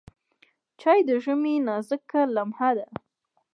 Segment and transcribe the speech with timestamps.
[0.79, 2.87] چای د ژمي نازکه لمحه ده.